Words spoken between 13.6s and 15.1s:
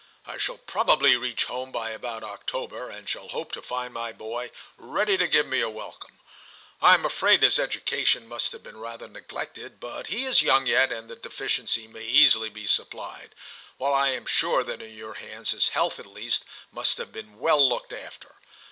while I am sure that in